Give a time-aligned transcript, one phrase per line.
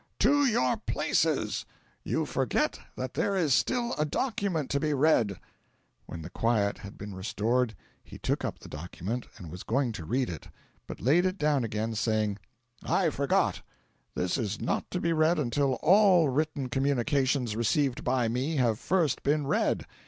[0.17, 1.63] To your places!
[2.03, 5.39] You forget that there is still a document to be read."
[6.07, 10.27] When quiet had been restored he took up the document, and was going to read
[10.27, 10.47] it,
[10.87, 12.39] but laid it down again saying
[12.81, 13.61] "I forgot;
[14.15, 19.21] this is not to be read until all written communications received by me have first
[19.21, 19.85] been read."